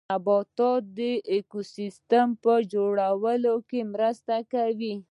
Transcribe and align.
نباتات 0.09 0.83
د 0.97 0.99
ايکوسيستم 1.31 2.27
په 2.43 2.53
جوړولو 2.73 3.55
کې 3.69 3.79
مرسته 3.93 4.35
کوي 4.53 4.93